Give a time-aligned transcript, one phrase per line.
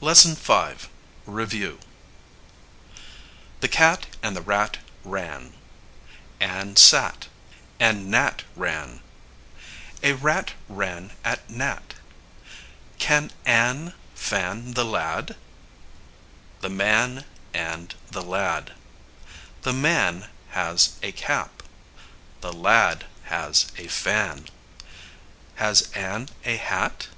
[0.00, 0.88] LESSON V.
[1.26, 1.80] REVIEW.
[3.58, 5.54] The cat and the rat ran.
[6.38, 7.26] Ann sat,
[7.80, 9.00] and Nat ran.
[10.04, 11.94] A rat ran at Nat.
[13.00, 15.34] Can Ann fan the lad?
[16.60, 18.72] The man and the lad.
[19.62, 21.64] The man has a cap.
[22.40, 24.44] The lad has a fan.
[25.56, 27.08] Has Ann a hat?